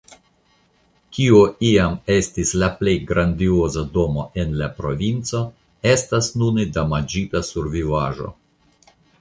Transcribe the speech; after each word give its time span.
Kio 1.17 1.41
iam 1.71 1.97
estis 2.13 2.53
la 2.63 2.69
plej 2.79 2.95
grandioza 3.13 3.83
domo 3.99 4.25
en 4.45 4.57
la 4.63 4.71
provinco 4.81 5.45
estas 5.93 6.33
nune 6.43 6.69
damaĝita 6.79 7.47
survivaĵo. 7.53 8.37